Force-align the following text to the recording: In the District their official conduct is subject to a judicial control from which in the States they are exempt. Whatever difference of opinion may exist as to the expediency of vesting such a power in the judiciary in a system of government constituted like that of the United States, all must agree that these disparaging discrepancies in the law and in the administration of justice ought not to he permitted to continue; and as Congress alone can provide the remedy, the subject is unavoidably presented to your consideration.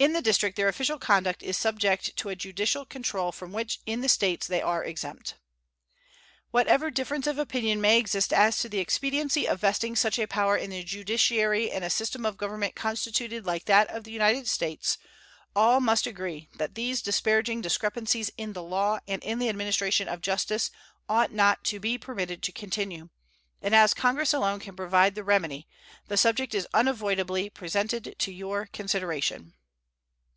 In 0.00 0.12
the 0.12 0.22
District 0.22 0.54
their 0.54 0.68
official 0.68 0.96
conduct 0.96 1.42
is 1.42 1.58
subject 1.58 2.16
to 2.18 2.28
a 2.28 2.36
judicial 2.36 2.84
control 2.84 3.32
from 3.32 3.50
which 3.52 3.80
in 3.84 4.00
the 4.00 4.08
States 4.08 4.46
they 4.46 4.62
are 4.62 4.84
exempt. 4.84 5.34
Whatever 6.52 6.88
difference 6.88 7.26
of 7.26 7.36
opinion 7.36 7.80
may 7.80 7.98
exist 7.98 8.32
as 8.32 8.58
to 8.60 8.68
the 8.68 8.78
expediency 8.78 9.48
of 9.48 9.60
vesting 9.60 9.96
such 9.96 10.20
a 10.20 10.28
power 10.28 10.56
in 10.56 10.70
the 10.70 10.84
judiciary 10.84 11.68
in 11.70 11.82
a 11.82 11.90
system 11.90 12.24
of 12.24 12.36
government 12.36 12.76
constituted 12.76 13.44
like 13.44 13.64
that 13.64 13.88
of 13.90 14.04
the 14.04 14.12
United 14.12 14.46
States, 14.46 14.98
all 15.56 15.80
must 15.80 16.06
agree 16.06 16.48
that 16.54 16.76
these 16.76 17.02
disparaging 17.02 17.60
discrepancies 17.60 18.30
in 18.36 18.52
the 18.52 18.62
law 18.62 19.00
and 19.08 19.20
in 19.24 19.40
the 19.40 19.48
administration 19.48 20.06
of 20.06 20.20
justice 20.20 20.70
ought 21.08 21.32
not 21.32 21.64
to 21.64 21.80
he 21.82 21.98
permitted 21.98 22.40
to 22.44 22.52
continue; 22.52 23.08
and 23.60 23.74
as 23.74 23.94
Congress 23.94 24.32
alone 24.32 24.60
can 24.60 24.76
provide 24.76 25.16
the 25.16 25.24
remedy, 25.24 25.66
the 26.06 26.16
subject 26.16 26.54
is 26.54 26.68
unavoidably 26.72 27.50
presented 27.50 28.14
to 28.20 28.30
your 28.32 28.66
consideration. 28.66 29.54